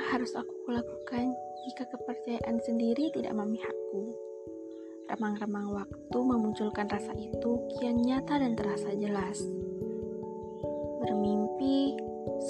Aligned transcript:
harus 0.00 0.32
aku 0.36 0.52
lakukan 0.68 1.32
jika 1.66 1.88
kepercayaan 1.88 2.60
sendiri 2.62 3.08
tidak 3.12 3.32
memihakku? 3.32 4.12
Remang-remang 5.06 5.70
waktu 5.70 6.18
memunculkan 6.18 6.90
rasa 6.90 7.14
itu 7.14 7.62
kian 7.76 8.02
nyata 8.02 8.42
dan 8.42 8.58
terasa 8.58 8.90
jelas. 8.98 9.38
Bermimpi 10.98 11.94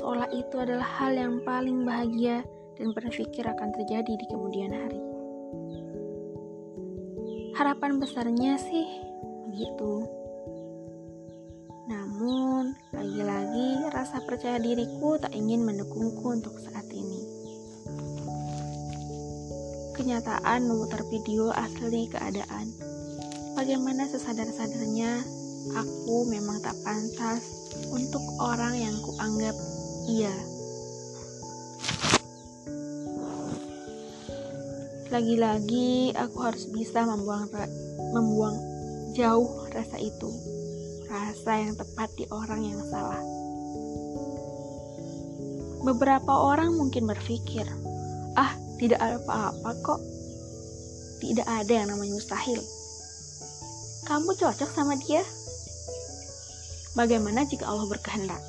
seolah 0.00 0.28
itu 0.32 0.56
adalah 0.56 0.88
hal 1.00 1.12
yang 1.14 1.44
paling 1.44 1.84
bahagia 1.84 2.42
dan 2.76 2.92
berpikir 2.96 3.44
akan 3.44 3.70
terjadi 3.76 4.12
di 4.16 4.26
kemudian 4.28 4.72
hari. 4.72 5.00
Harapan 7.56 7.96
besarnya 7.96 8.60
sih 8.60 8.84
begitu. 9.48 10.04
Namun, 11.86 12.74
lagi-lagi 12.90 13.88
rasa 13.94 14.18
percaya 14.26 14.58
diriku 14.58 15.16
tak 15.16 15.32
ingin 15.32 15.62
mendukungku 15.62 16.34
untuk 16.34 16.58
saat 16.58 16.84
ini. 16.92 17.15
Kenyataan 19.96 20.68
memutar 20.68 21.00
video 21.08 21.48
asli 21.56 22.04
keadaan. 22.12 22.68
Bagaimana 23.56 24.04
sesadar-sadarnya 24.04 25.24
aku 25.72 26.28
memang 26.28 26.60
tak 26.60 26.76
pantas 26.84 27.72
untuk 27.88 28.20
orang 28.36 28.76
yang 28.76 28.92
kuanggap 29.00 29.56
iya. 30.04 30.36
Lagi-lagi 35.08 36.12
aku 36.12 36.44
harus 36.44 36.68
bisa 36.68 37.08
membuang 37.08 37.48
membuang 38.12 38.56
jauh 39.16 39.64
rasa 39.72 39.96
itu. 39.96 40.28
Rasa 41.08 41.56
yang 41.56 41.72
tepat 41.72 42.12
di 42.20 42.28
orang 42.28 42.68
yang 42.68 42.84
salah. 42.92 43.24
Beberapa 45.88 46.36
orang 46.36 46.76
mungkin 46.76 47.08
berpikir, 47.08 47.64
"Ah, 47.64 47.95
tidak 48.76 49.00
ada 49.00 49.16
apa-apa 49.20 49.70
kok." 49.82 50.00
Tidak 51.16 51.48
ada 51.48 51.72
yang 51.72 51.88
namanya 51.88 52.12
mustahil. 52.20 52.60
Kamu 54.04 54.36
cocok 54.36 54.70
sama 54.70 54.94
dia? 55.00 55.24
Bagaimana 56.92 57.48
jika 57.48 57.66
Allah 57.66 57.88
berkehendak? 57.88 58.40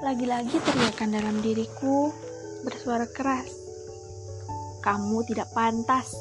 Lagi-lagi 0.00 0.56
teriakan 0.62 1.10
dalam 1.12 1.36
diriku 1.44 2.08
bersuara 2.64 3.04
keras. 3.04 3.52
Kamu 4.80 5.26
tidak 5.28 5.52
pantas. 5.52 6.16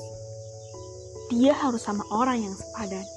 Dia 1.31 1.55
harus 1.55 1.81
sama 1.81 2.03
orang 2.11 2.43
yang 2.43 2.55
sepadan. 2.55 3.07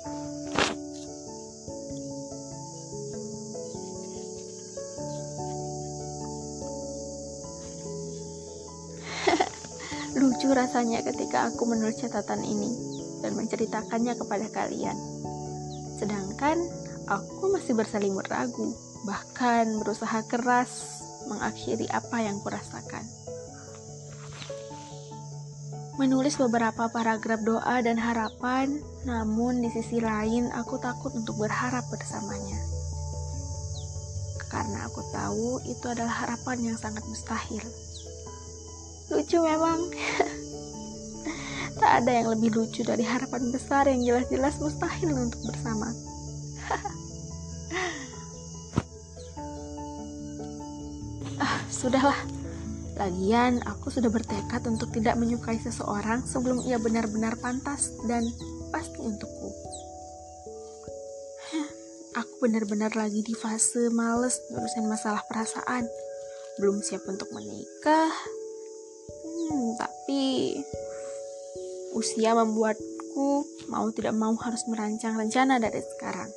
Lucu 10.20 10.52
rasanya 10.52 11.00
ketika 11.00 11.48
aku 11.48 11.64
menulis 11.64 11.96
catatan 11.96 12.44
ini 12.44 12.68
dan 13.24 13.32
menceritakannya 13.40 14.12
kepada 14.20 14.52
kalian. 14.52 14.92
Sedangkan 15.96 16.60
aku 17.08 17.56
masih 17.56 17.72
berselimut 17.72 18.28
ragu, 18.28 18.76
bahkan 19.08 19.80
berusaha 19.80 20.20
keras 20.28 21.00
mengakhiri 21.24 21.88
apa 21.88 22.20
yang 22.20 22.36
kurasakan. 22.44 23.00
Menulis 25.96 26.36
beberapa 26.36 26.92
paragraf 26.92 27.40
doa 27.40 27.80
dan 27.80 27.96
harapan, 27.96 28.76
namun 29.08 29.64
di 29.64 29.72
sisi 29.72 30.04
lain 30.04 30.52
aku 30.52 30.76
takut 30.84 31.16
untuk 31.16 31.40
berharap 31.40 31.88
bersamanya. 31.88 32.60
Karena 34.52 34.84
aku 34.84 35.00
tahu 35.16 35.64
itu 35.64 35.86
adalah 35.88 36.28
harapan 36.28 36.72
yang 36.72 36.76
sangat 36.76 37.04
mustahil. 37.08 37.64
Lucu 39.10 39.42
memang. 39.42 39.90
Tak 41.80 42.04
ada 42.04 42.12
yang 42.12 42.28
lebih 42.36 42.52
lucu 42.54 42.84
dari 42.84 43.02
harapan 43.02 43.50
besar 43.50 43.88
yang 43.88 44.04
jelas-jelas 44.04 44.60
mustahil 44.60 45.16
untuk 45.16 45.40
bersama. 45.48 45.88
ah, 51.42 51.60
sudahlah. 51.72 52.20
Lagian, 53.00 53.64
aku 53.64 53.88
sudah 53.88 54.12
bertekad 54.12 54.60
untuk 54.68 54.92
tidak 54.92 55.16
menyukai 55.16 55.56
seseorang 55.56 56.20
sebelum 56.28 56.60
ia 56.68 56.76
benar-benar 56.76 57.32
pantas 57.40 57.96
dan 58.04 58.28
pasti 58.68 59.00
untukku. 59.00 59.48
Aku 62.20 62.44
benar-benar 62.44 62.92
lagi 62.92 63.24
di 63.24 63.32
fase 63.32 63.88
males 63.88 64.36
ngurusin 64.52 64.84
masalah 64.84 65.24
perasaan. 65.32 65.88
Belum 66.60 66.84
siap 66.84 67.08
untuk 67.08 67.32
menikah. 67.32 68.12
Hmm, 69.50 69.74
tapi 69.74 70.54
Usia 71.90 72.38
membuatku 72.38 73.42
mau 73.66 73.90
tidak 73.90 74.14
mau 74.14 74.30
harus 74.38 74.62
merancang 74.70 75.18
rencana 75.18 75.58
dari 75.58 75.82
sekarang. 75.82 76.30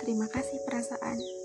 Terima 0.00 0.24
kasih 0.32 0.56
perasaan. 0.64 1.37